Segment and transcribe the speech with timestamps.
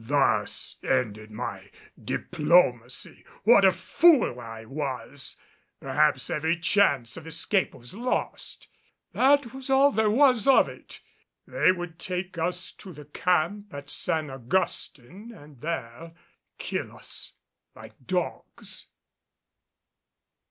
[0.03, 1.69] Thus ended my
[2.03, 3.23] diplomacy!
[3.43, 5.37] What a fool I was;
[5.79, 8.67] perhaps every chance of escape was lost.
[9.13, 11.01] That was all there was of it.
[11.45, 16.13] They would take us to the camp at San Augustin and there
[16.57, 17.33] kill us
[17.75, 18.87] like dogs.